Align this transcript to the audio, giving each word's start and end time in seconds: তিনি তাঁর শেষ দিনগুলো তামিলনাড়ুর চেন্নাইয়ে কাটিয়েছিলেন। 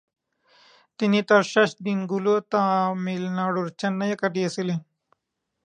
তিনি 0.99 1.19
তাঁর 1.29 1.43
শেষ 1.53 1.69
দিনগুলো 1.85 2.31
তামিলনাড়ুর 2.51 3.67
চেন্নাইয়ে 3.79 4.17
কাটিয়েছিলেন। 4.21 4.79